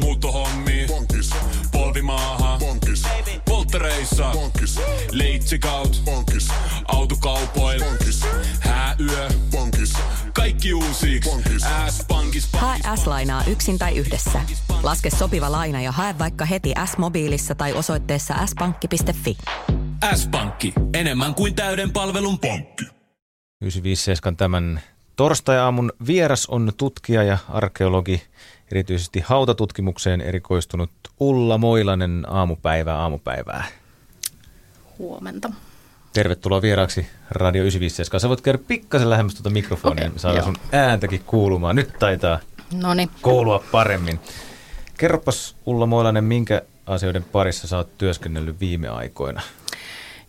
[0.00, 1.30] muuttohommi, Bonkis,
[1.72, 3.02] polvimaaha, bonkis,
[3.44, 4.80] polttereissa, bonkis,
[5.12, 6.48] leitsikaut, bonkis,
[6.88, 8.22] autokaupoil, bonkis,
[8.60, 9.92] hääyö, bonkis,
[10.32, 11.20] kaikki uusi.
[11.90, 14.40] S-pankis, Hae S-lainaa yksin tai yhdessä.
[14.82, 19.36] Laske sopiva laina ja hae vaikka heti S-mobiilissa tai osoitteessa s-pankki.fi.
[20.14, 22.84] S-pankki, enemmän kuin täyden palvelun pankki.
[23.60, 24.80] 957 tämän
[25.16, 28.22] torstai-aamun vieras on tutkija ja arkeologi,
[28.70, 33.64] erityisesti hautatutkimukseen erikoistunut Ulla Moilanen aamupäivää aamupäivää.
[34.98, 35.50] Huomenta.
[36.12, 38.20] Tervetuloa vieraaksi Radio 957.
[38.20, 40.54] Sä voit käydä pikkasen lähemmäs tuota mikrofonia, Okei, niin saadaan joo.
[40.54, 41.76] sun ääntäkin kuulumaan.
[41.76, 42.38] Nyt taitaa
[42.74, 43.10] No niin.
[43.22, 44.20] koulua paremmin.
[44.98, 49.40] Kerropas Ulla Moilanen, minkä asioiden parissa sä oot työskennellyt viime aikoina?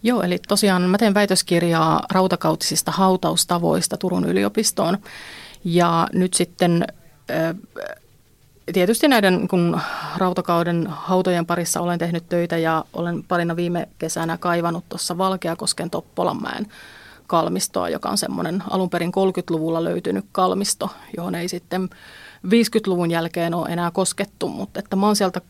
[0.03, 4.97] Joo, eli tosiaan mä teen väitöskirjaa rautakautisista hautaustavoista Turun yliopistoon.
[5.63, 6.87] Ja nyt sitten
[7.29, 7.55] ö,
[8.73, 9.79] tietysti näiden kun
[10.17, 16.67] rautakauden hautojen parissa olen tehnyt töitä ja olen parina viime kesänä kaivannut tuossa Valkeakosken Toppolanmäen
[17.27, 21.89] kalmistoa, joka on semmoinen alun perin 30-luvulla löytynyt kalmisto, johon ei sitten
[22.47, 25.41] 50-luvun jälkeen ole enää koskettu, mutta että mä oon sieltä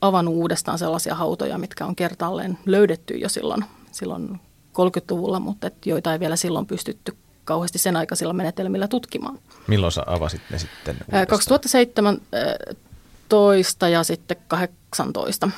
[0.00, 4.40] avannut uudestaan sellaisia hautoja, mitkä on kertaalleen löydetty jo silloin, silloin
[4.78, 9.38] 30-luvulla, mutta et joita ei vielä silloin pystytty kauheasti sen aikaisilla menetelmillä tutkimaan.
[9.68, 10.94] Milloin sä avasit ne sitten?
[10.94, 11.26] Uudestaan?
[11.26, 15.50] 2017 ja sitten 18,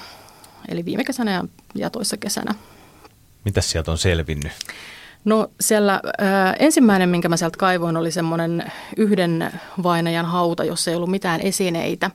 [0.68, 1.44] eli viime kesänä ja,
[1.74, 2.54] ja toissa kesänä.
[3.44, 4.52] Mitäs sieltä on selvinnyt?
[5.24, 9.52] No siellä ää, ensimmäinen, minkä mä sieltä kaivoin, oli semmoinen yhden
[9.82, 12.10] vainajan hauta, jossa ei ollut mitään esineitä.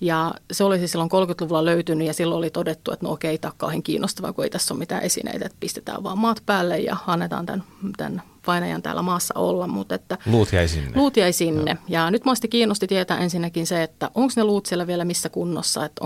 [0.00, 3.58] Ja se olisi silloin 30-luvulla löytynyt ja silloin oli todettu, että no okei, tämä on
[3.58, 7.46] kauhean kiinnostavaa, kun ei tässä ole mitään esineitä, että pistetään vaan maat päälle ja annetaan
[7.46, 7.64] tämän,
[7.96, 9.66] tämän vainajan täällä maassa olla.
[9.66, 10.92] Mutta että Luut jäi sinne.
[10.94, 11.70] Luut jäi sinne.
[11.70, 11.80] Joo.
[11.88, 15.84] Ja nyt mua kiinnosti tietää ensinnäkin se, että onko ne luut siellä vielä missä kunnossa,
[15.84, 16.04] että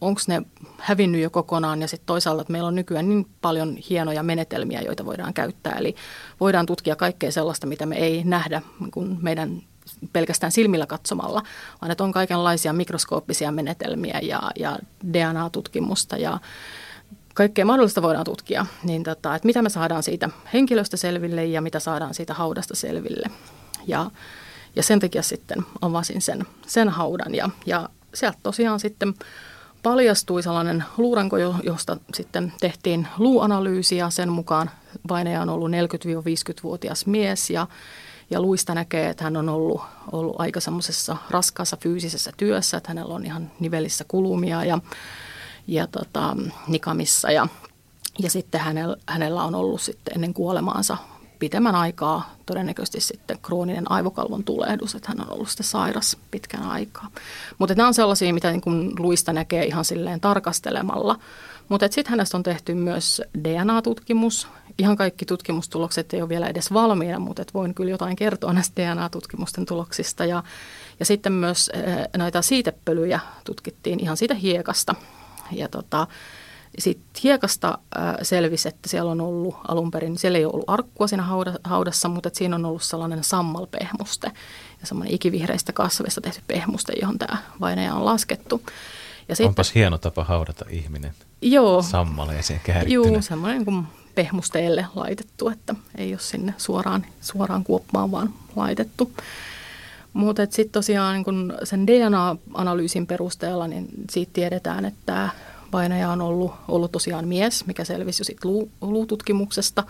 [0.00, 0.42] onko ne
[0.78, 5.04] hävinnyt jo kokonaan ja sitten toisaalta, että meillä on nykyään niin paljon hienoja menetelmiä, joita
[5.04, 5.76] voidaan käyttää.
[5.78, 5.94] Eli
[6.40, 9.62] voidaan tutkia kaikkea sellaista, mitä me ei nähdä kun meidän
[10.12, 11.42] pelkästään silmillä katsomalla,
[11.80, 14.78] vaan että on kaikenlaisia mikroskooppisia menetelmiä ja, ja
[15.12, 16.38] DNA-tutkimusta ja
[17.34, 21.80] kaikkea mahdollista voidaan tutkia, niin tota, että mitä me saadaan siitä henkilöstä selville ja mitä
[21.80, 23.26] saadaan siitä haudasta selville.
[23.86, 24.10] Ja,
[24.76, 29.14] ja sen takia sitten avasin sen, sen haudan ja, ja sieltä tosiaan sitten
[29.82, 34.70] paljastui sellainen luuranko, jo- josta sitten tehtiin luuanalyysi ja sen mukaan
[35.08, 37.66] vainaja on ollut 40-50-vuotias mies ja,
[38.30, 39.80] ja luista näkee, että hän on ollut,
[40.12, 44.78] ollut aika semmoisessa raskaassa fyysisessä työssä, että hänellä on ihan nivelissä kulumia ja,
[45.66, 47.48] ja tota, nikamissa ja,
[48.18, 50.96] ja sitten hänellä, hänellä on ollut sitten ennen kuolemaansa
[51.38, 57.10] pitemmän aikaa todennäköisesti sitten krooninen aivokalvon tulehdus, että hän on ollut sitten sairas pitkän aikaa.
[57.58, 61.18] Mutta nämä on sellaisia, mitä niin kuin luista näkee ihan silleen tarkastelemalla.
[61.68, 64.48] Mutta sitten hänestä on tehty myös DNA-tutkimus.
[64.78, 68.82] Ihan kaikki tutkimustulokset ei ole vielä edes valmiina, mutta et voin kyllä jotain kertoa näistä
[68.82, 70.24] DNA-tutkimusten tuloksista.
[70.24, 70.42] Ja,
[71.00, 74.94] ja sitten myös eh, näitä siitepölyjä tutkittiin ihan siitä hiekasta.
[75.52, 76.06] Ja tota,
[76.78, 81.06] sitten hiekasta äh, selvisi, että siellä on ollut alun perin, siellä ei ole ollut arkkua
[81.06, 84.32] siinä hauda- haudassa, mutta että siinä on ollut sellainen sammalpehmuste
[84.80, 88.62] ja semmoinen ikivihreistä kasveista tehty pehmuste, johon tämä vainaja on laskettu.
[89.28, 92.94] Ja sitten, Onpas hieno tapa haudata ihminen joo, sammaleeseen käärittynä.
[92.94, 93.86] Joo, semmoinen kuin
[94.18, 99.12] pehmusteelle laitettu, että ei ole sinne suoraan, suoraan kuoppaan vaan laitettu.
[100.12, 105.30] Mutta sitten tosiaan niin kun sen DNA-analyysin perusteella, niin siitä tiedetään, että tämä
[105.72, 109.84] vainaja on ollut, ollut tosiaan mies, mikä selvisi jo sitten luu, luututkimuksesta.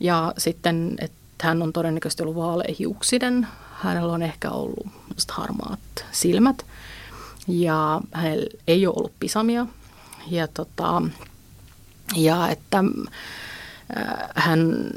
[0.00, 3.46] Ja sitten, että hän on todennäköisesti ollut vaaleahiuksinen.
[3.72, 4.86] Hänellä on ehkä ollut
[5.28, 5.80] harmaat
[6.12, 6.66] silmät
[7.48, 9.66] ja hänellä ei ole ollut pisamia.
[10.30, 11.02] Ja, tota,
[12.16, 14.90] ja että äh, hän,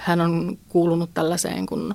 [0.00, 1.94] hän on kuulunut tällaiseen kuin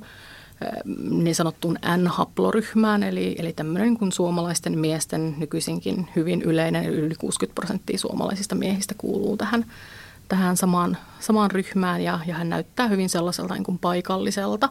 [1.09, 7.97] niin sanottuun N-haploryhmään, eli, eli tämmöinen kuin suomalaisten miesten nykyisinkin hyvin yleinen, yli 60 prosenttia
[7.97, 9.66] suomalaisista miehistä kuuluu tähän,
[10.28, 14.70] tähän samaan, samaan ryhmään, ja, ja hän näyttää hyvin sellaiselta niin kuin paikalliselta.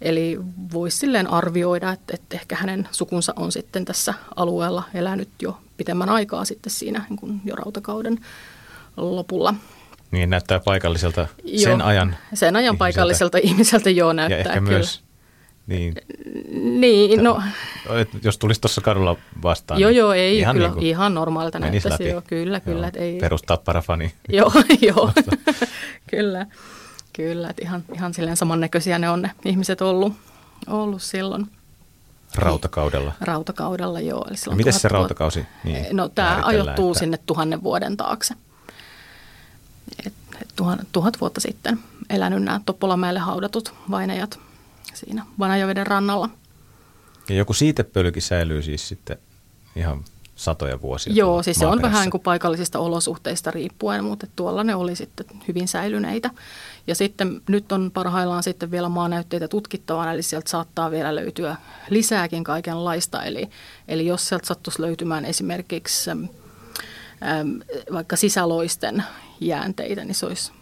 [0.00, 0.40] Eli
[0.72, 6.08] voisi silleen arvioida, että, että ehkä hänen sukunsa on sitten tässä alueella elänyt jo pitemmän
[6.08, 8.18] aikaa sitten siinä niin kuin jo rautakauden
[8.96, 9.54] lopulla.
[10.10, 12.78] Niin näyttää paikalliselta Joo, sen ajan Sen ajan ihmiseltä.
[12.78, 14.70] paikalliselta ihmiseltä joo näyttää Ja ehkä kyllä.
[14.70, 15.02] myös,
[15.66, 15.94] niin,
[16.80, 17.42] Niin, no
[18.00, 19.80] et jos tulisi tuossa kadulla vastaan.
[19.80, 22.86] joo niin joo, ei ihan kyllä, niin kuin ihan normaalilta menisi näyttäisi joo, kyllä, kyllä.
[22.86, 24.12] et ei, Perustapparafani.
[24.28, 25.12] Joo, joo,
[26.10, 26.46] kyllä,
[27.12, 30.12] kyllä, että ihan, ihan silleen samannäköisiä ne on ne ihmiset ollut,
[30.66, 31.46] ollut silloin.
[32.34, 33.12] Rautakaudella?
[33.20, 34.24] Rautakaudella, joo.
[34.28, 36.98] Eli miten se rautakausi niin No tämä ajoittuu että...
[36.98, 38.34] sinne tuhannen vuoden taakse.
[40.52, 41.78] Et tuhat, tuhat vuotta sitten
[42.10, 44.38] elänyt nämä Toppolamäelle haudatut vainajat
[44.94, 46.28] siinä Vanajaveden rannalla.
[47.28, 49.18] Ja joku siitepölykin säilyy siis sitten
[49.76, 50.04] ihan
[50.36, 51.12] satoja vuosia.
[51.12, 55.68] Joo, siis se on vähän kuin paikallisista olosuhteista riippuen, mutta tuolla ne oli sitten hyvin
[55.68, 56.30] säilyneitä.
[56.86, 61.56] Ja sitten nyt on parhaillaan sitten vielä maanäytteitä tutkittavana, eli sieltä saattaa vielä löytyä
[61.90, 63.24] lisääkin kaikenlaista.
[63.24, 63.50] Eli,
[63.88, 66.28] eli jos sieltä sattuisi löytymään esimerkiksi äm,
[67.92, 69.04] vaikka sisäloisten
[69.46, 70.52] jäänteitä, niin se olisi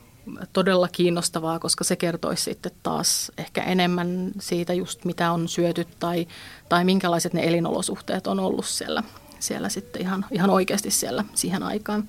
[0.53, 6.27] todella kiinnostavaa, koska se kertoisi sitten taas ehkä enemmän siitä just mitä on syöty tai,
[6.69, 9.03] tai minkälaiset ne elinolosuhteet on ollut siellä,
[9.39, 12.09] siellä sitten ihan, ihan oikeasti siellä siihen aikaan.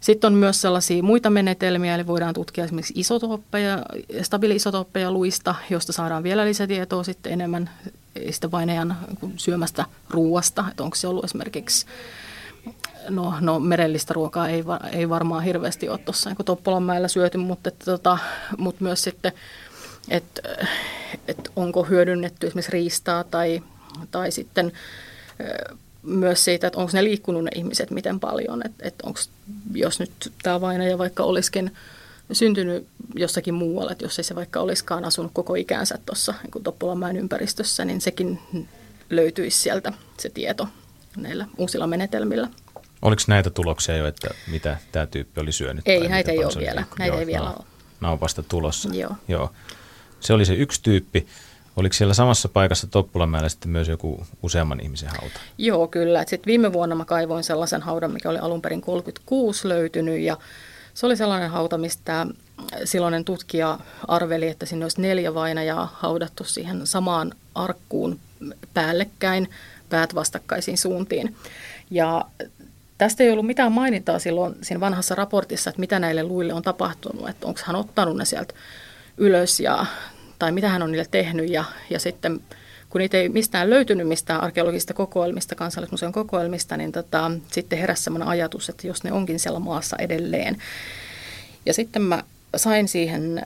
[0.00, 3.82] Sitten on myös sellaisia muita menetelmiä, eli voidaan tutkia esimerkiksi isotooppeja,
[4.22, 7.70] stabiili-isotooppeja luista, josta saadaan vielä lisätietoa sitten enemmän
[8.30, 8.96] sitä vainajan
[9.36, 11.86] syömästä ruuasta, että onko se ollut esimerkiksi
[13.08, 17.84] no, no merellistä ruokaa ei, ei varmaan hirveästi ole tuossa niin Toppolanmäellä syöty, mutta, että,
[17.84, 18.18] tota,
[18.58, 19.32] mutta myös sitten,
[20.10, 20.42] että,
[21.28, 23.62] että onko hyödynnetty esimerkiksi riistaa tai,
[24.10, 24.72] tai sitten
[26.02, 29.20] myös siitä, että onko ne liikkunut ne ihmiset miten paljon, että, että onko,
[29.74, 30.10] jos nyt
[30.42, 31.72] tämä vainaja vaikka olisikin
[32.32, 37.16] syntynyt jossakin muualla, että jos ei se vaikka olisikaan asunut koko ikänsä tuossa niin Toppolanmäen
[37.16, 38.38] ympäristössä, niin sekin
[39.10, 40.68] löytyisi sieltä se tieto
[41.16, 42.48] näillä uusilla menetelmillä.
[43.02, 45.88] Oliko näitä tuloksia jo, että mitä tämä tyyppi oli syönyt?
[45.88, 46.84] Ei, näitä ei ole vielä.
[46.98, 47.64] Näitä Joo, ei vielä ole.
[48.00, 48.88] Nämä on vasta tulossa.
[48.92, 49.12] Joo.
[49.28, 49.52] Joo.
[50.20, 51.26] Se oli se yksi tyyppi.
[51.76, 55.40] Oliko siellä samassa paikassa Toppulamäellä sitten myös joku useamman ihmisen hauta?
[55.58, 56.24] Joo, kyllä.
[56.26, 60.36] Sitten viime vuonna mä kaivoin sellaisen haudan, mikä oli alun perin 36 löytynyt ja
[60.94, 62.26] se oli sellainen hauta, mistä
[62.84, 63.78] silloinen tutkija
[64.08, 68.20] arveli, että sinne olisi neljä vainajaa haudattu siihen samaan arkkuun
[68.74, 69.48] päällekkäin,
[69.88, 71.36] päät vastakkaisiin suuntiin.
[71.90, 72.24] Ja
[72.98, 77.28] Tästä ei ollut mitään mainintaa silloin siinä vanhassa raportissa, että mitä näille luille on tapahtunut,
[77.28, 78.54] että onko hän ottanut ne sieltä
[79.16, 79.86] ylös ja,
[80.38, 82.40] tai mitä hän on niille tehnyt ja, ja sitten
[82.90, 88.28] kun niitä ei mistään löytynyt mistään arkeologisista kokoelmista, kansallismuseon kokoelmista, niin tota, sitten heräsi sellainen
[88.28, 90.56] ajatus, että jos ne onkin siellä maassa edelleen.
[91.66, 92.22] Ja sitten mä
[92.56, 93.42] sain siihen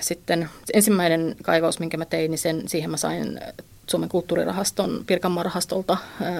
[0.00, 3.40] sitten, ensimmäinen kaivaus, minkä mä tein, niin sen, siihen mä sain
[3.90, 5.96] Suomen kulttuurirahaston, Pirkanmaan rahastolta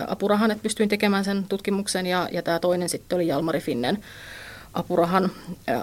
[0.06, 2.06] apurahan, että pystyin tekemään sen tutkimuksen.
[2.06, 3.98] Ja, ja tämä toinen sitten oli Jalmari Finnen
[4.74, 5.30] apurahan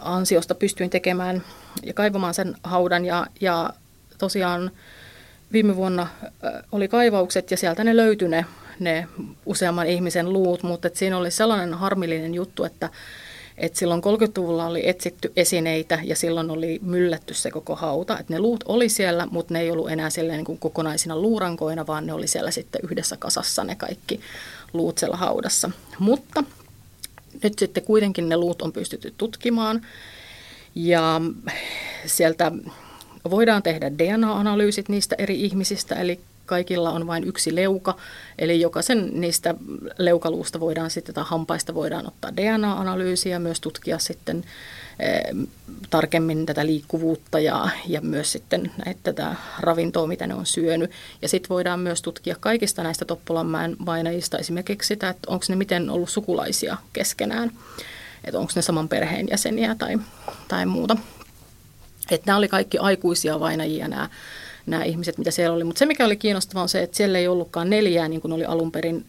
[0.01, 1.43] ansiosta pystyin tekemään
[1.83, 3.05] ja kaivamaan sen haudan.
[3.05, 3.69] Ja, ja
[4.17, 4.71] tosiaan
[5.51, 6.07] viime vuonna
[6.71, 8.45] oli kaivaukset ja sieltä ne löytyi ne,
[8.79, 9.07] ne
[9.45, 12.89] useamman ihmisen luut, mutta siinä oli sellainen harmillinen juttu, että
[13.57, 18.19] et silloin 30-luvulla oli etsitty esineitä ja silloin oli myllätty se koko hauta.
[18.19, 22.05] Et ne luut oli siellä, mutta ne ei ollut enää niin kuin kokonaisina luurankoina, vaan
[22.05, 24.19] ne oli siellä sitten yhdessä kasassa ne kaikki
[24.73, 25.71] luut siellä haudassa.
[25.99, 26.43] Mutta
[27.43, 29.81] nyt sitten kuitenkin ne luut on pystytty tutkimaan
[30.75, 31.21] ja
[32.05, 32.51] sieltä
[33.29, 37.97] voidaan tehdä DNA-analyysit niistä eri ihmisistä, eli kaikilla on vain yksi leuka,
[38.39, 39.55] eli jokaisen niistä
[39.97, 44.43] leukaluusta voidaan sitten, tai hampaista voidaan ottaa DNA-analyysiä ja myös tutkia sitten
[44.99, 45.47] eh,
[45.89, 50.91] tarkemmin tätä liikkuvuutta ja, ja myös sitten näitä, tätä ravintoa, mitä ne on syönyt.
[51.21, 55.89] Ja sitten voidaan myös tutkia kaikista näistä Toppolanmäen vainajista esimerkiksi sitä, että onko ne miten
[55.89, 57.51] ollut sukulaisia keskenään,
[58.23, 59.97] että onko ne saman perheenjäseniä tai,
[60.47, 60.97] tai muuta.
[62.11, 64.09] Että nämä oli kaikki aikuisia vainajia nämä
[64.65, 65.63] nämä ihmiset, mitä siellä oli.
[65.63, 68.45] Mutta se, mikä oli kiinnostavaa, on se, että siellä ei ollutkaan neljää, niin kuin oli
[68.45, 69.05] alun perin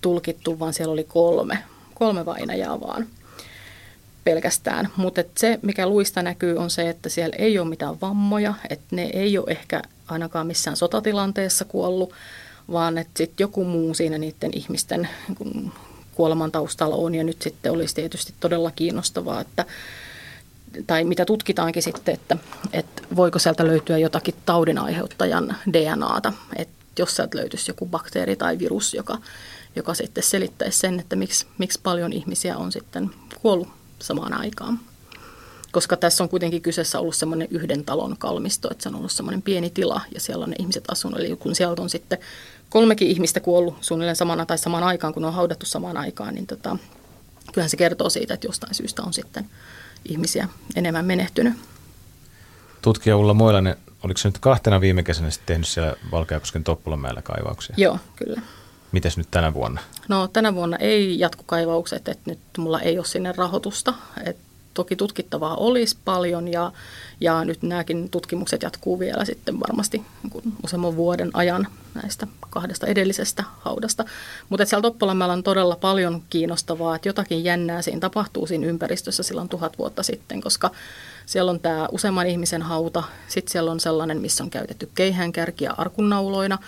[0.00, 1.58] tulkittu, vaan siellä oli kolme,
[1.94, 3.06] kolme vainajaa vaan
[4.24, 4.88] pelkästään.
[4.96, 9.10] Mutta se, mikä luista näkyy, on se, että siellä ei ole mitään vammoja, että ne
[9.12, 12.12] ei ole ehkä ainakaan missään sotatilanteessa kuollut,
[12.72, 15.08] vaan että sitten joku muu siinä niiden ihmisten
[15.44, 15.72] niin
[16.14, 17.14] kuoleman taustalla on.
[17.14, 19.64] Ja nyt sitten olisi tietysti todella kiinnostavaa, että
[20.86, 22.36] tai mitä tutkitaankin sitten, että,
[22.72, 28.58] että voiko sieltä löytyä jotakin taudin aiheuttajan DNAta, että jos sieltä löytyisi joku bakteeri tai
[28.58, 29.18] virus, joka,
[29.76, 33.10] joka sitten selittäisi sen, että miksi, miksi paljon ihmisiä on sitten
[33.42, 34.80] kuollut samaan aikaan.
[35.72, 39.42] Koska tässä on kuitenkin kyseessä ollut semmoinen yhden talon kalmisto, että se on ollut semmoinen
[39.42, 41.20] pieni tila ja siellä on ne ihmiset asunut.
[41.20, 42.18] Eli kun sieltä on sitten
[42.68, 46.76] kolmekin ihmistä kuollut suunnilleen samana tai samaan aikaan, kun on haudattu samaan aikaan, niin tota,
[47.52, 49.46] kyllähän se kertoo siitä, että jostain syystä on sitten
[50.04, 51.54] ihmisiä enemmän menehtynyt.
[52.82, 57.74] Tutkija Ulla Moilainen, oliko se nyt kahtena viime kesänä sitten tehnyt siellä Valkeakosken Toppulanmäellä kaivauksia?
[57.78, 58.40] Joo, kyllä.
[58.92, 59.80] Mites nyt tänä vuonna?
[60.08, 63.94] No tänä vuonna ei jatkukaivaukset, että nyt mulla ei ole sinne rahoitusta.
[64.24, 64.36] Et
[64.74, 66.72] toki tutkittavaa olisi paljon ja,
[67.20, 73.44] ja nyt nämäkin tutkimukset jatkuu vielä sitten varmasti niin useamman vuoden ajan näistä kahdesta edellisestä
[73.60, 74.04] haudasta.
[74.48, 79.48] Mutta siellä Toppolammella on todella paljon kiinnostavaa, että jotakin jännää siinä tapahtuu siinä ympäristössä silloin
[79.48, 80.70] tuhat vuotta sitten, koska
[81.26, 86.58] siellä on tämä useamman ihmisen hauta, sitten siellä on sellainen, missä on käytetty keihäänkärkiä arkunnauloina,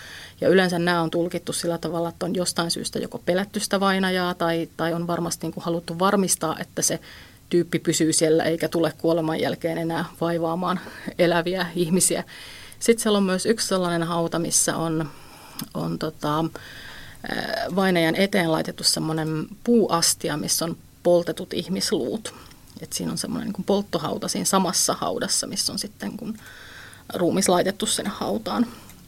[0.41, 4.35] ja yleensä nämä on tulkittu sillä tavalla, että on jostain syystä joko pelätty sitä vainajaa,
[4.35, 7.01] tai, tai on varmasti niin kuin haluttu varmistaa, että se
[7.49, 10.81] tyyppi pysyy siellä eikä tule kuoleman jälkeen enää vaivaamaan
[11.19, 12.25] eläviä ihmisiä.
[12.79, 15.11] Sitten siellä on myös yksi sellainen hauta, missä on,
[15.75, 16.45] on tota,
[17.77, 22.35] vainajan eteen laitettu semmoinen puuastia, missä on poltetut ihmisluut.
[22.81, 26.39] Et siinä on semmoinen niin polttohauta siinä samassa haudassa, missä on sitten kun
[27.15, 28.67] ruumis laitettu sinne hautaan.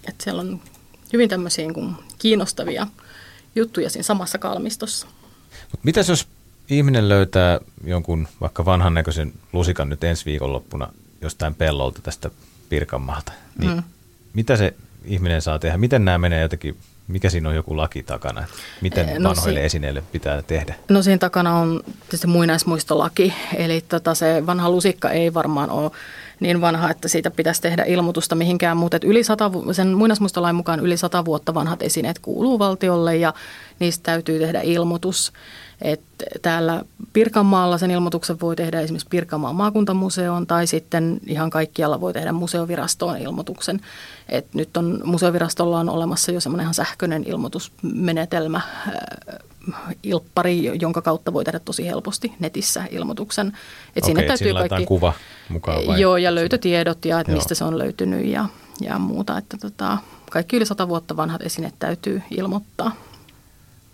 [0.09, 0.61] Et siellä on
[1.13, 2.87] hyvin tämmöisiä niin kiinnostavia
[3.55, 5.07] juttuja siinä samassa kalmistossa.
[5.73, 6.27] Mut mitäs jos
[6.71, 10.89] ihminen löytää jonkun vaikka vanhan näköisen lusikan nyt ensi viikonloppuna
[11.21, 12.31] jostain pellolta tästä
[12.69, 13.83] Pirkanmaalta, niin mm.
[14.35, 15.77] mitä se ihminen saa tehdä?
[15.77, 16.77] Miten nämä menee jotenkin
[17.09, 18.45] mikä siinä on joku laki takana?
[18.81, 20.75] Miten eh, no vanhoille si- esineille pitää tehdä?
[20.89, 25.91] No siinä takana on tietysti muinaismuistolaki, eli tota se vanha lusikka ei varmaan ole
[26.41, 30.97] niin vanha, että siitä pitäisi tehdä ilmoitusta mihinkään, mutta yli sata, sen muinaismuistolain mukaan yli
[30.97, 33.35] sata vuotta vanhat esineet kuuluu valtiolle ja
[33.79, 35.33] niistä täytyy tehdä ilmoitus.
[35.81, 36.01] Et
[36.43, 42.33] täällä Pirkanmaalla sen ilmoituksen voi tehdä esimerkiksi Pirkanmaan maakuntamuseoon tai sitten ihan kaikkialla voi tehdä
[42.33, 43.81] museovirastoon ilmoituksen.
[44.29, 48.95] Et nyt on museovirastolla on olemassa jo semmoinen ihan sähköinen ilmoitusmenetelmä, äh,
[50.03, 53.47] ilppari, jonka kautta voi tehdä tosi helposti netissä ilmoituksen.
[53.47, 53.55] Et
[54.05, 55.13] Okei, sinne täytyy kaikki, kuva
[55.49, 56.01] mukaan vai?
[56.01, 58.47] Joo, ja löytötiedot ja että mistä se on löytynyt ja,
[58.81, 59.39] ja muuta.
[59.39, 59.99] Että tota,
[60.31, 63.08] kaikki yli sata vuotta vanhat esineet täytyy ilmoittaa.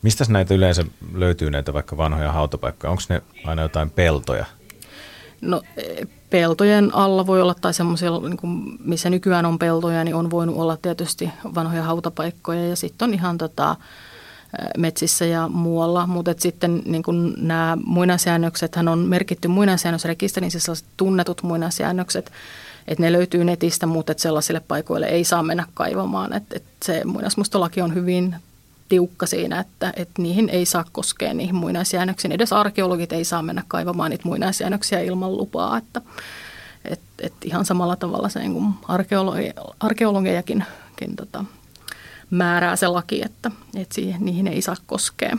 [0.04, 0.84] Mistä näitä yleensä
[1.14, 2.90] löytyy näitä vaikka vanhoja hautapaikkoja?
[2.90, 4.46] Onko ne aina jotain peltoja?
[5.40, 10.30] No e, peltojen alla voi olla tai semmoisia, niin missä nykyään on peltoja, niin on
[10.30, 13.76] voinut olla tietysti vanhoja hautapaikkoja ja sitten on ihan tota,
[14.58, 20.88] e, metsissä ja muualla, mutta sitten niin kuin nämä muinaisjäännökset on merkitty muinaisjäännösrekisteriin, siis sellaiset
[20.96, 22.32] tunnetut muinaisjäännökset,
[22.88, 26.32] että ne löytyy netistä, mutta sellaisille paikoille ei saa mennä kaivamaan.
[26.32, 28.36] Että, että se muinaismustolaki on hyvin
[28.88, 32.32] tiukka siinä, että, että niihin ei saa koskea niihin muinaisjäännöksiin.
[32.32, 36.00] Edes arkeologit ei saa mennä kaivamaan niitä muinaisjäännöksiä ilman lupaa, että
[36.84, 39.50] et, et ihan samalla tavalla se niin arkeologi,
[39.80, 40.64] arkeologiakin
[41.16, 41.44] tota,
[42.30, 45.36] määrää se laki, että, että siihen, niihin ei saa koskea.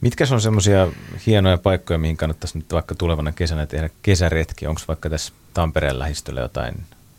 [0.00, 0.88] Mitkä on semmoisia
[1.26, 4.66] hienoja paikkoja, mihin kannattaisi nyt vaikka tulevana kesänä tehdä kesäretki?
[4.66, 6.74] Onko vaikka tässä Tampereen lähistöllä jotain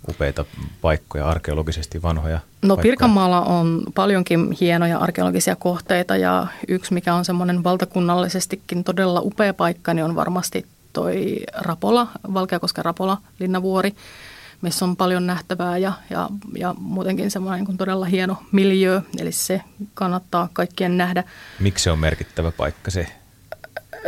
[0.09, 0.45] upeita
[0.81, 2.81] paikkoja, arkeologisesti vanhoja No paikkoja?
[2.81, 9.93] Pirkanmaalla on paljonkin hienoja arkeologisia kohteita ja yksi, mikä on semmoinen valtakunnallisestikin todella upea paikka,
[9.93, 13.95] niin on varmasti toi Rapola, Valkeakosken Rapola, Linnavuori,
[14.61, 19.61] missä on paljon nähtävää ja, ja, ja muutenkin semmoinen niin todella hieno miljö, eli se
[19.93, 21.23] kannattaa kaikkien nähdä.
[21.59, 23.20] Miksi se on merkittävä paikka se?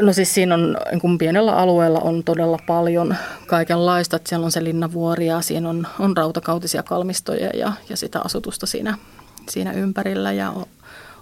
[0.02, 3.16] No siis siinä on, niin kuin pienellä alueella on todella paljon
[3.48, 4.16] kaikenlaista.
[4.16, 8.66] Että siellä on se linnavuori ja siinä on, on rautakautisia kalmistoja ja, ja sitä asutusta
[8.66, 8.98] siinä,
[9.50, 10.32] siinä ympärillä.
[10.32, 10.66] Ja on,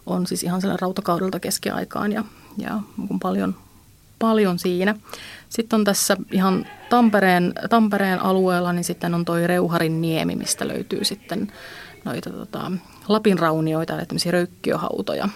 [0.06, 2.24] on siis ihan siellä rautakaudelta keskiaikaan ja,
[2.58, 3.56] ja niin paljon,
[4.20, 4.96] paljon siinä.
[5.50, 11.04] Sitten on tässä ihan Tampereen, Tampereen alueella, niin sitten on toi Reuharin niemi, mistä löytyy
[11.04, 11.52] sitten
[12.06, 12.72] noita tota,
[13.08, 15.30] Lapin raunioita, eli tämmöisiä röykkiöhautoja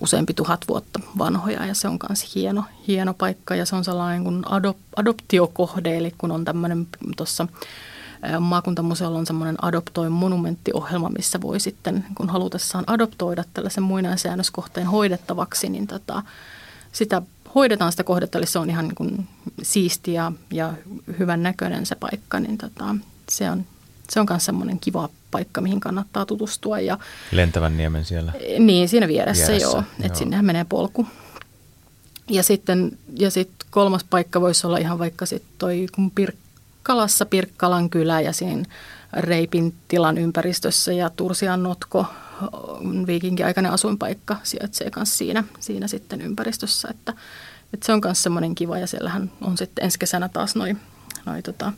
[0.00, 4.24] useampi tuhat vuotta vanhoja ja se on myös hieno, hieno paikka ja se on sellainen
[4.24, 6.86] kuin adop, adoptiokohde, eli kun on tämmöinen
[7.16, 7.46] tuossa
[8.40, 15.86] maakuntamuseolla on semmoinen adoptoi monumenttiohjelma, missä voi sitten, kun halutessaan adoptoida tällaisen muinaisjäännöskohteen hoidettavaksi, niin
[15.86, 16.22] tota,
[16.92, 17.22] sitä
[17.54, 19.28] hoidetaan sitä kohdetta, eli se on ihan niin kuin
[19.62, 20.74] siisti ja, ja
[21.18, 22.96] hyvän näköinen se paikka, niin tota,
[23.28, 23.64] se on
[24.10, 26.80] se on myös semmoinen kiva paikka, mihin kannattaa tutustua.
[26.80, 26.98] Ja,
[27.32, 28.32] Lentävän niemen siellä?
[28.58, 29.82] Niin, siinä vieressä, vieressä joo.
[30.02, 31.06] Että sinnehän menee polku.
[32.30, 37.90] Ja sitten ja sit kolmas paikka voisi olla ihan vaikka sitten toi kun Pirkkalassa Pirkkalan
[37.90, 38.64] kylä ja siinä
[39.12, 42.06] Reipin tilan ympäristössä ja Tursian notko
[43.06, 46.88] viikinkin asuinpaikka sijaitsee myös siinä, siinä sitten ympäristössä.
[46.90, 47.12] Että,
[47.74, 50.80] että se on myös semmoinen kiva ja siellähän on sitten ensi kesänä taas noin
[51.26, 51.72] noi tota,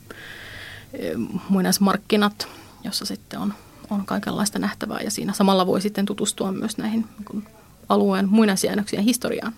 [1.49, 2.47] muinaismarkkinat,
[2.83, 3.53] jossa sitten on,
[3.89, 7.47] on kaikenlaista nähtävää ja siinä samalla voi sitten tutustua myös näihin niin
[7.89, 9.53] alueen muinaisjäännöksien historiaan.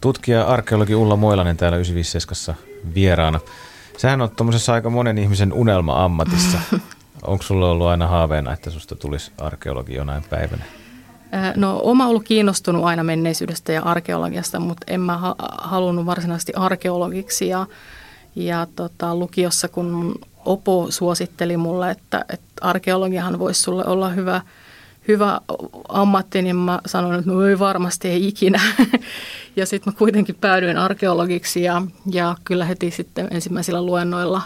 [0.00, 2.56] Tutkija arkeologi Ulla Moilanen täällä 957
[2.94, 3.40] vieraana.
[3.96, 6.58] Sähän on tuommoisessa aika monen ihmisen unelma-ammatissa.
[7.22, 10.64] Onko sulla ollut aina haaveena, että susta tulisi arkeologi jonain päivänä?
[11.56, 17.48] No oma ollut kiinnostunut aina menneisyydestä ja arkeologiasta, mutta en mä ha- halunnut varsinaisesti arkeologiksi.
[17.48, 17.66] Ja,
[18.36, 24.40] ja tota, lukiossa kun Opo suositteli mulle, että, että arkeologiahan voisi sulle olla hyvä,
[25.08, 25.40] hyvä
[25.88, 28.60] ammatti, niin mä sanoin, että no ei varmasti, ei ikinä.
[29.56, 34.42] ja sitten mä kuitenkin päädyin arkeologiksi ja, ja kyllä heti sitten ensimmäisillä luennoilla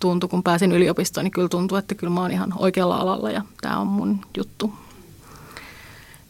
[0.00, 3.42] tuntui, kun pääsin yliopistoon, niin kyllä tuntui, että kyllä mä oon ihan oikealla alalla ja
[3.60, 4.74] tämä on mun juttu.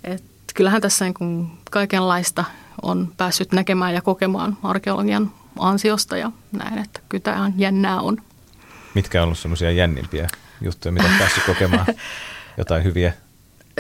[0.05, 0.25] Et
[0.55, 2.45] kyllähän tässä niin kuin kaikenlaista
[2.83, 8.17] on päässyt näkemään ja kokemaan arkeologian ansiosta ja näin, että kyllä tämä jännää on.
[8.95, 10.29] Mitkä on ollut semmoisia jännimpiä
[10.61, 11.87] juttuja, mitä päässyt kokemaan?
[12.59, 13.13] Jotain hyviä,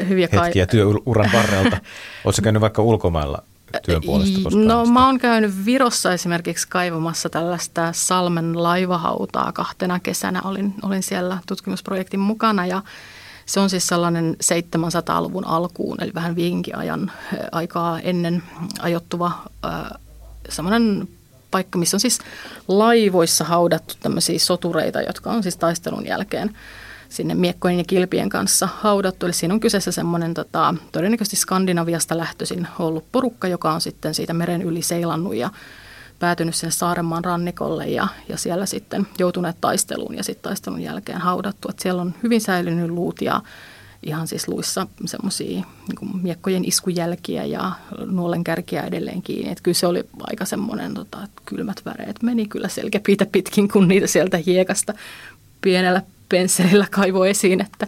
[0.08, 0.70] hyviä hetkiä kai...
[0.70, 1.78] työuran varrelta.
[2.24, 3.42] Oletko käynyt vaikka ulkomailla
[3.84, 4.68] työn puolesta koskaan?
[4.68, 10.42] No mä oon käynyt Virossa esimerkiksi kaivamassa tällaista Salmen laivahautaa kahtena kesänä.
[10.42, 12.82] Olin, olin siellä tutkimusprojektin mukana ja
[13.46, 17.12] se on siis sellainen 700-luvun alkuun, eli vähän viinkiajan
[17.52, 18.42] aikaa ennen
[18.80, 19.32] ajottuva
[20.48, 21.08] semmoinen
[21.50, 22.18] paikka, missä on siis
[22.68, 26.56] laivoissa haudattu tämmöisiä sotureita, jotka on siis taistelun jälkeen
[27.08, 29.26] sinne miekkojen ja kilpien kanssa haudattu.
[29.26, 34.34] Eli siinä on kyseessä semmoinen tota, todennäköisesti Skandinaviasta lähtöisin ollut porukka, joka on sitten siitä
[34.34, 35.50] meren yli seilannut ja
[36.18, 41.68] päätynyt sinne Saarenmaan rannikolle ja, ja siellä sitten joutuneet taisteluun ja sitten taistelun jälkeen haudattu.
[41.68, 43.42] Et siellä on hyvin säilynyt luut ja
[44.02, 45.46] ihan siis luissa semmoisia
[45.88, 47.72] niin miekkojen iskujälkiä ja
[48.06, 49.52] nuolen kärkiä edelleen kiinni.
[49.52, 53.88] Et kyllä se oli aika semmoinen, tota, että kylmät väreet meni kyllä selkäpiitä pitkin, kun
[53.88, 54.94] niitä sieltä hiekasta
[55.60, 57.86] pienellä pensselillä kaivoi esiin, että,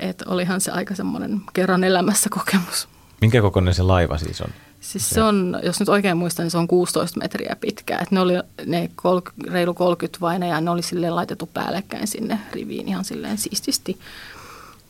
[0.00, 2.88] että olihan se aika semmoinen kerran elämässä kokemus.
[3.20, 4.50] Minkä kokoinen se laiva siis on?
[4.80, 7.98] Siis se on, jos nyt oikein muistan, niin se on 16 metriä pitkä.
[7.98, 8.32] Et ne oli
[8.66, 13.38] ne kol, reilu 30 vaina ja ne oli silleen laitettu päällekkäin sinne riviin ihan silleen
[13.38, 13.98] siististi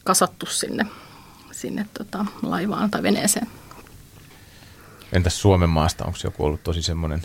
[0.06, 0.86] kasattu sinne,
[1.52, 3.46] sinne tota, laivaan tai veneeseen.
[5.12, 7.22] Entäs Suomen maasta, onko joku ollut tosi semmoinen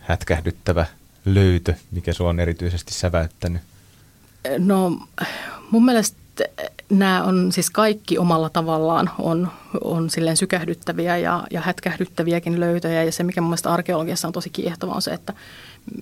[0.00, 0.86] hätkähdyttävä
[1.24, 3.62] löytö, mikä sua on erityisesti säväyttänyt?
[4.58, 4.98] No
[5.70, 6.18] mun mielestä
[6.90, 9.50] nämä on siis kaikki omalla tavallaan on,
[9.84, 13.04] on silleen sykähdyttäviä ja, ja hätkähdyttäviäkin löytöjä.
[13.04, 15.32] Ja se, mikä mun mielestä arkeologiassa on tosi kiehtova, on se, että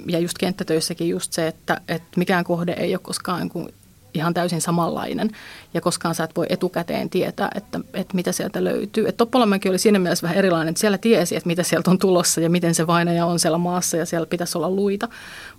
[0.07, 3.74] ja just kenttätöissäkin just se, että, että mikään kohde ei ole koskaan niin
[4.14, 5.31] ihan täysin samanlainen.
[5.74, 9.09] Ja koskaan sä et voi etukäteen tietää, että, että mitä sieltä löytyy.
[9.09, 12.40] Että Toppolamäki oli siinä mielessä vähän erilainen, että siellä tiesi, että mitä sieltä on tulossa
[12.40, 15.09] ja miten se vainaja on siellä maassa ja siellä pitäisi olla luita.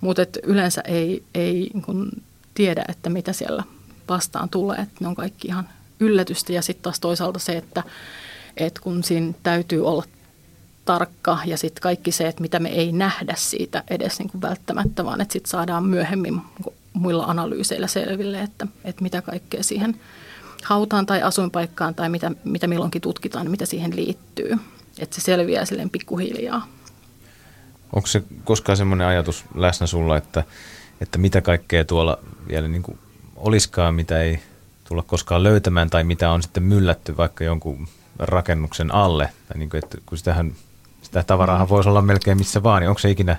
[0.01, 2.11] Mutta yleensä ei, ei kun
[2.53, 3.63] tiedä, että mitä siellä
[4.09, 4.77] vastaan tulee.
[4.77, 7.83] Että ne on kaikki ihan yllätystä ja sitten taas toisaalta se, että,
[8.57, 10.03] että kun siinä täytyy olla
[10.85, 15.05] tarkka ja sitten kaikki se, että mitä me ei nähdä siitä edes niin kuin välttämättä,
[15.05, 16.41] vaan että sitten saadaan myöhemmin
[16.95, 19.99] muilla analyyseillä selville, että, että mitä kaikkea siihen
[20.63, 24.58] hautaan tai asuinpaikkaan tai mitä, mitä milloinkin tutkitaan, mitä siihen liittyy.
[24.99, 26.67] Että se selviää silleen pikkuhiljaa.
[27.93, 30.43] Onko se koskaan semmoinen ajatus läsnä sulla, että,
[31.01, 32.99] että mitä kaikkea tuolla vielä niin kuin
[33.36, 34.39] olisikaan, mitä ei
[34.84, 37.88] tulla koskaan löytämään tai mitä on sitten myllätty vaikka jonkun
[38.19, 39.29] rakennuksen alle.
[39.47, 40.53] Tai niin kuin, että kun sitähän,
[41.01, 43.38] sitä tavaraahan voisi olla melkein missä vaan, niin onko se ikinä,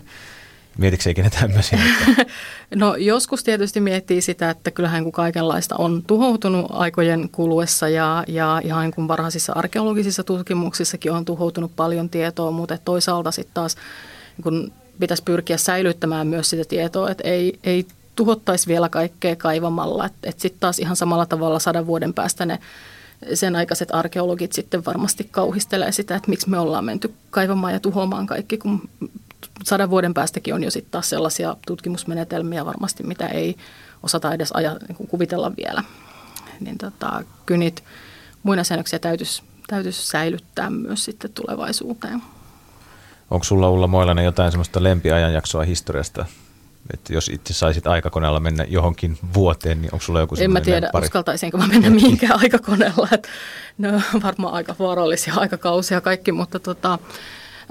[0.79, 1.79] mietitkö ikinä tämmöisiä?
[2.75, 8.61] No joskus tietysti miettii sitä, että kyllähän kun kaikenlaista on tuhoutunut aikojen kuluessa ja, ja
[8.65, 13.77] ihan kuin varhaisissa arkeologisissa tutkimuksissakin on tuhoutunut paljon tietoa, mutta toisaalta sitten taas
[14.43, 17.87] kun pitäisi pyrkiä säilyttämään myös sitä tietoa, että ei, ei
[18.17, 20.07] tuhottaisi vielä kaikkea kaivamalla.
[20.07, 22.59] Että et sitten taas ihan samalla tavalla sadan vuoden päästä ne
[23.35, 28.27] sen aikaiset arkeologit sitten varmasti kauhistelee sitä, että miksi me ollaan menty kaivamaan ja tuhoamaan
[28.27, 28.89] kaikki, kun
[29.64, 33.57] sadan vuoden päästäkin on jo sitten taas sellaisia tutkimusmenetelmiä varmasti, mitä ei
[34.03, 35.83] osata edes aja, niin kuvitella vielä.
[36.61, 37.83] Niin tota, kyllä niitä
[38.42, 42.22] muinaisjäännöksiä täytyisi, täytyisi säilyttää myös sitten tulevaisuuteen.
[43.31, 46.27] Onko sulla Ulla Moilanen jotain semmoista lempiajanjaksoa historiasta,
[46.94, 50.88] että jos itse saisit aikakoneella mennä johonkin vuoteen, niin onko sulla joku En mä tiedä,
[50.92, 51.05] pari...
[51.05, 53.09] uskaltaisinko mä mennä mihinkään aikakoneella.
[53.12, 53.29] Että
[53.79, 56.99] ne on varmaan aika vaarallisia aikakausia kaikki, mutta tota,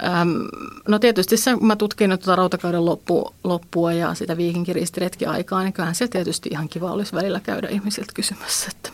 [0.04, 0.48] äm,
[0.88, 5.94] no tietysti se, kun mä tutkin tuota rautakauden loppu, loppua ja sitä viikinkiristiretki-aikaa, niin kyllähän
[5.94, 8.90] se tietysti ihan kiva olisi välillä käydä ihmisiltä kysymässä, että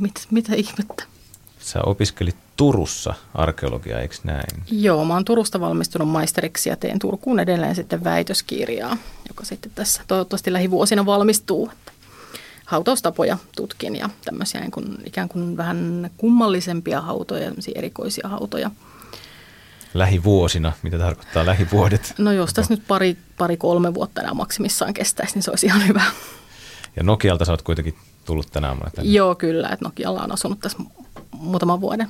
[0.00, 1.04] mit, mitä ihmettä.
[1.58, 4.62] Sä opiskelit Turussa arkeologiaa, eikö näin?
[4.70, 8.96] Joo, mä oon Turusta valmistunut maisteriksi ja teen Turkuun edelleen sitten väitöskirjaa,
[9.28, 11.70] joka sitten tässä toivottavasti lähivuosina valmistuu.
[12.64, 18.70] Hautaustapoja tutkin ja tämmöisiä niin kuin, ikään kuin vähän kummallisempia hautoja, erikoisia hautoja.
[19.94, 22.14] Lähivuosina, mitä tarkoittaa lähivuodet?
[22.18, 25.86] No jos tässä nyt pari, pari kolme vuotta enää maksimissaan kestäisi, niin se olisi ihan
[25.86, 26.02] hyvä.
[26.96, 29.10] Ja Nokialta sä oot kuitenkin tullut tänä aamuna tänne.
[29.12, 29.68] Joo, kyllä.
[29.68, 30.78] Että Nokialla on asunut tässä
[31.32, 32.08] muutaman vuoden.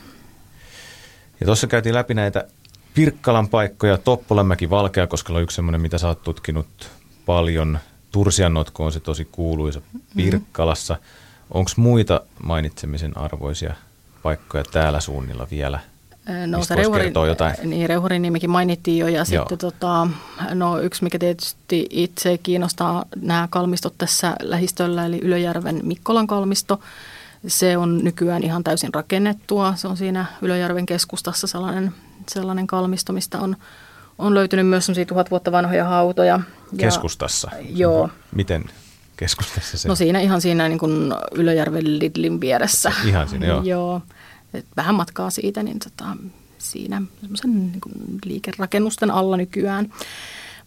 [1.40, 2.44] Ja tuossa käytiin läpi näitä
[2.94, 6.90] Pirkkalan paikkoja, Toppolanmäki, Valkeakoskella on yksi semmoinen, mitä sä oot tutkinut
[7.26, 7.78] paljon.
[8.12, 9.80] Tursiannotko on se tosi kuuluisa
[10.16, 10.96] Pirkkalassa.
[11.50, 13.74] Onko muita mainitsemisen arvoisia
[14.22, 15.80] paikkoja täällä suunnilla vielä?
[16.46, 16.82] No Mistä se
[17.28, 17.54] jotain?
[17.64, 19.24] niin, Reuharin nimikin mainittiin jo ja Joo.
[19.24, 20.08] sitten tota,
[20.54, 26.80] no, yksi mikä tietysti itse kiinnostaa nämä kalmistot tässä lähistöllä eli Ylöjärven Mikkolan kalmisto.
[27.46, 29.74] Se on nykyään ihan täysin rakennettua.
[29.76, 31.94] Se on siinä Ylöjärven keskustassa sellainen,
[32.28, 33.56] sellainen kalmisto, mistä on,
[34.18, 36.40] on löytynyt myös sellaisia tuhat vuotta vanhoja hautoja.
[36.72, 37.50] Ja- Keskustassa?
[37.68, 38.08] Joo.
[38.34, 38.64] Miten
[39.16, 42.92] keskustassa se No siinä ihan siinä niin kuin Ylöjärven Lidlin vieressä.
[43.06, 43.62] Ihan siinä, joo.
[43.74, 44.00] joo.
[44.54, 46.16] Et vähän matkaa siitä, niin tota,
[46.58, 47.80] siinä semmoisen niin
[48.24, 49.92] liikerakennusten alla nykyään.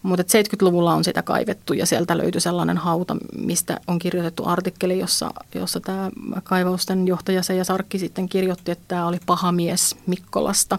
[0.02, 5.30] Mutta 70-luvulla on sitä kaivettu ja sieltä löytyi sellainen hauta, mistä on kirjoitettu artikkeli, jossa,
[5.54, 6.10] jossa tämä
[6.42, 10.78] kaivausten johtaja Seija Sarkki sitten kirjoitti, että tämä oli paha mies Mikkolasta.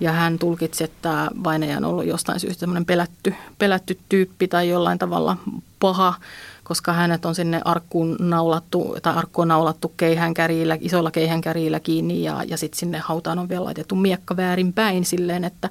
[0.00, 4.98] Ja hän tulkitsi, että vainaja on ollut jostain syystä semmoinen pelätty, pelätty tyyppi tai jollain
[4.98, 5.36] tavalla
[5.80, 6.14] paha,
[6.64, 12.44] koska hänet on sinne arkkuun naulattu, tai arkku on naulattu keihänkärjillä, isoilla keihänkärjillä kiinni ja,
[12.46, 15.70] ja sitten sinne hautaan on vielä laitettu miekka väärinpäin silleen, että,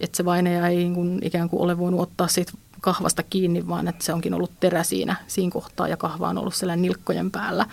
[0.00, 3.88] että se vainaja ei niin kuin, ikään kuin ole voinut ottaa siitä kahvasta kiinni, vaan
[3.88, 7.66] että se onkin ollut terä siinä, siinä kohtaa ja kahva on ollut siellä nilkkojen päällä.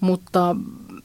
[0.00, 0.56] Mutta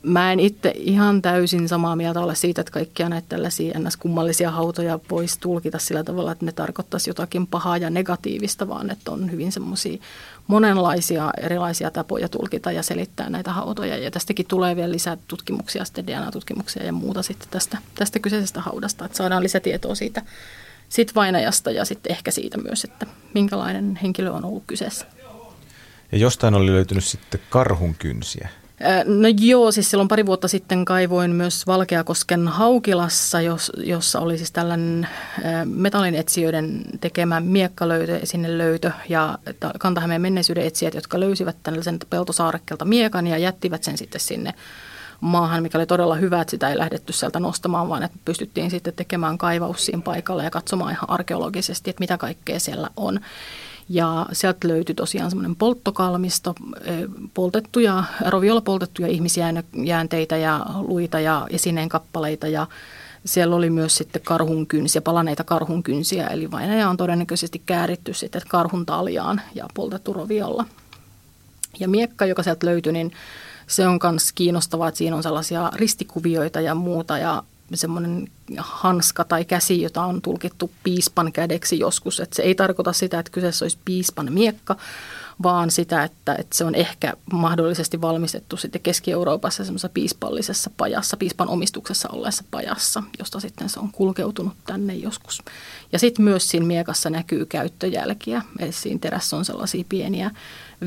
[0.04, 5.00] mä en itse ihan täysin samaa mieltä ole siitä, että kaikkia näitä tällaisia ns-kummallisia hautoja
[5.12, 9.52] voisi tulkita sillä tavalla, että ne tarkoittaisi jotakin pahaa ja negatiivista, vaan että on hyvin
[9.52, 9.98] semmoisia
[10.48, 13.98] monenlaisia erilaisia tapoja tulkita ja selittää näitä hautoja.
[13.98, 19.06] Ja tästäkin tulee vielä lisää tutkimuksia, sitten DNA-tutkimuksia ja muuta sitten tästä, tästä kyseisestä haudasta,
[19.06, 20.22] että saadaan lisätietoa siitä,
[20.90, 25.06] siitä vainajasta ja sitten ehkä siitä myös, että minkälainen henkilö on ollut kyseessä.
[26.12, 28.50] Ja jostain oli löytynyt sitten karhun kynsiä.
[29.06, 34.52] No joo, siis silloin pari vuotta sitten kaivoin myös Valkeakosken Haukilassa, jos, jossa oli siis
[34.52, 35.08] tällainen
[35.66, 39.38] metallinetsijöiden tekemä miekkalöytö, sinne löytö ja
[39.80, 44.54] Kantahämeen menneisyyden etsijät, jotka löysivät tällaisen peltosaarekkelta miekan ja jättivät sen sitten sinne
[45.22, 48.94] maahan, mikä oli todella hyvä, että sitä ei lähdetty sieltä nostamaan, vaan että pystyttiin sitten
[48.94, 53.20] tekemään kaivaus siinä paikalla ja katsomaan ihan arkeologisesti, että mitä kaikkea siellä on.
[53.90, 56.56] Ja sieltä löytyi tosiaan semmoinen polttokalmisto,
[57.34, 62.48] poltettuja, roviolla poltettuja ihmisjäänteitä ja luita ja esineen kappaleita.
[62.48, 62.68] Ja
[63.26, 69.42] siellä oli myös sitten karhunkynsiä, palaneita karhunkynsiä, eli vainaja on todennäköisesti kääritty sitten karhun taljaan
[69.56, 70.66] ja poltettu roviolla.
[71.80, 73.12] Ja miekka, joka sieltä löytyi, niin
[73.68, 77.18] se on myös kiinnostavaa, että siinä on sellaisia ristikuvioita ja muuta.
[77.18, 82.20] Ja semmoinen hanska tai käsi, jota on tulkittu piispan kädeksi joskus.
[82.20, 84.76] Että se ei tarkoita sitä, että kyseessä olisi piispan miekka,
[85.44, 91.50] vaan sitä, että, että se on ehkä mahdollisesti valmistettu sitten Keski-Euroopassa semmoisessa piispallisessa pajassa, piispan
[91.50, 95.44] omistuksessa olleessa pajassa, josta sitten se on kulkeutunut tänne joskus.
[95.92, 100.32] Ja sitten myös siinä miekassa näkyy käyttöjälkiä, eli siinä terässä on sellaisia pieniä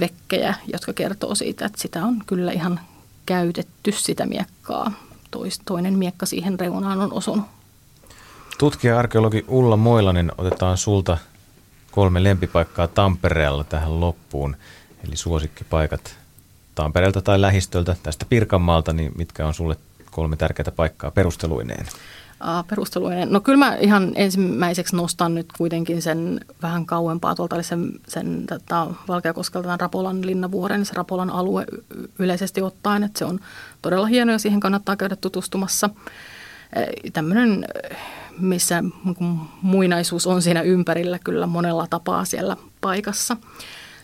[0.00, 2.80] vekkejä, jotka kertoo siitä, että sitä on kyllä ihan
[3.26, 5.07] käytetty sitä miekkaa
[5.64, 7.44] toinen miekka siihen reunaan on osunut.
[8.58, 11.18] Tutkija-arkeologi Ulla Moilanen, otetaan sulta
[11.90, 14.56] kolme lempipaikkaa Tampereella tähän loppuun.
[15.08, 16.16] Eli suosikkipaikat
[16.74, 19.76] Tampereelta tai lähistöltä, tästä Pirkanmaalta, niin mitkä on sulle
[20.10, 21.86] kolme tärkeää paikkaa perusteluineen?
[22.68, 23.32] Perusteluineen.
[23.32, 28.46] No kyllä mä ihan ensimmäiseksi nostan nyt kuitenkin sen vähän kauempaa tuolta, eli sen, sen
[28.46, 31.66] tätä Valkeakoskelta Rapolan linnavuoren, se Rapolan alue
[32.18, 33.40] yleisesti ottaen, että se on
[33.82, 35.90] todella hieno ja siihen kannattaa käydä tutustumassa.
[37.12, 37.64] Tämmöinen,
[38.38, 38.84] missä
[39.62, 43.36] muinaisuus on siinä ympärillä kyllä monella tapaa siellä paikassa.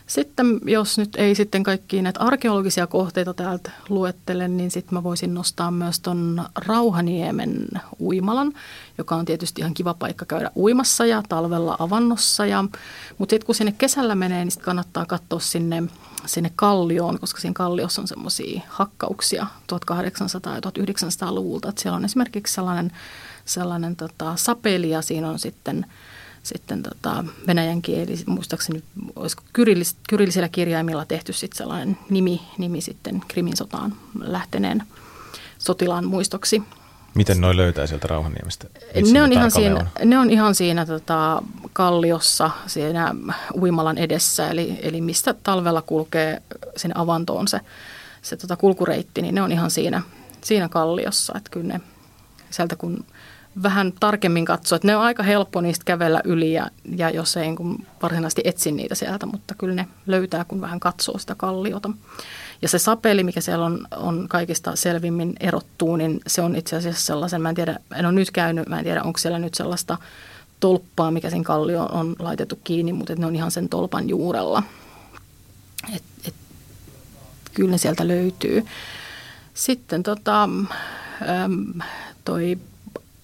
[0.07, 5.33] Sitten jos nyt ei sitten kaikki näitä arkeologisia kohteita täältä luettele, niin sitten mä voisin
[5.33, 7.67] nostaa myös ton Rauhaniemen
[7.99, 8.53] uimalan,
[8.97, 12.45] joka on tietysti ihan kiva paikka käydä uimassa ja talvella avannossa.
[12.45, 12.63] Ja,
[13.17, 15.83] mutta sitten kun sinne kesällä menee, niin sitten kannattaa katsoa sinne,
[16.25, 21.69] sinne kallioon, koska siinä kalliossa on semmoisia hakkauksia 1800- ja 1900-luvulta.
[21.69, 22.91] Et siellä on esimerkiksi sellainen,
[23.45, 25.85] sellainen tota, sapeli ja siinä on sitten
[26.45, 28.83] sitten tota venäjän kieli, muistaakseni
[29.15, 34.83] olisiko kyrillis, kyrillisillä kirjaimilla tehty sitten sellainen nimi, nimi sitten Krimin sotaan lähteneen
[35.57, 36.63] sotilaan muistoksi.
[37.13, 38.67] Miten noin löytää sieltä Rauhaniemestä?
[39.11, 40.09] Ne on, ihan siinä, on?
[40.09, 41.41] ne on ihan siinä tota,
[41.73, 43.15] kalliossa, siinä
[43.61, 46.41] uimalan edessä, eli, eli mistä talvella kulkee
[46.77, 47.59] sinne avantoon se,
[48.21, 50.01] se tota kulkureitti, niin ne on ihan siinä,
[50.41, 51.33] siinä kalliossa.
[51.37, 51.81] Että kyllä ne,
[52.49, 53.05] sieltä kun
[53.63, 57.47] vähän tarkemmin katsoa, että ne on aika helppo niistä kävellä yli ja, ja jos ei
[57.47, 61.89] niin varsinaisesti etsi niitä sieltä, mutta kyllä ne löytää, kun vähän katsoo sitä kalliota.
[62.61, 67.05] Ja se sapeli, mikä siellä on, on kaikista selvimmin erottuu, niin se on itse asiassa
[67.05, 69.97] sellaisen, mä en tiedä, en ole nyt käynyt, mä en tiedä onko siellä nyt sellaista
[70.59, 74.63] tolppaa, mikä sen kallio on laitettu kiinni, mutta ne on ihan sen tolpan juurella.
[75.95, 76.33] Et, et,
[77.53, 78.65] kyllä ne sieltä löytyy.
[79.53, 81.79] Sitten tota, äm,
[82.25, 82.57] toi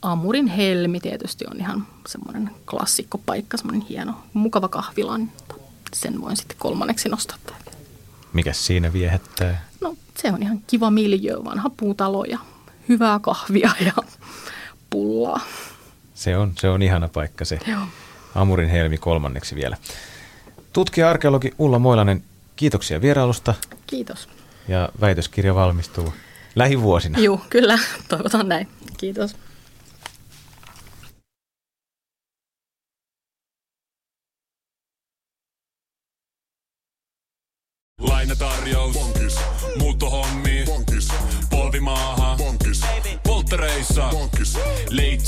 [0.02, 5.18] Amurin helmi tietysti on ihan semmoinen klassikkopaikka, semmoinen hieno, mukava kahvila.
[5.18, 5.32] Niin
[5.94, 7.38] sen voin sitten kolmanneksi nostaa.
[8.34, 9.66] Mikä siinä viehättää?
[9.82, 12.40] No se on ihan kiva miljö, vanha puutalo ja
[12.90, 13.94] hyvää kahvia ja
[14.90, 15.40] pullaa.
[16.14, 17.60] Se on, se on ihana paikka se.
[17.68, 17.82] Joo.
[18.36, 19.78] Amurin helmi kolmanneksi vielä.
[20.74, 22.24] Tutkija-arkeologi Ulla Moilanen,
[22.56, 23.54] kiitoksia vierailusta.
[23.88, 24.30] Kiitos.
[24.68, 26.14] Ja väitöskirja valmistuu
[26.56, 27.20] lähivuosina.
[27.20, 27.80] Joo, kyllä.
[28.08, 28.68] Toivotaan näin.
[28.98, 29.36] Kiitos.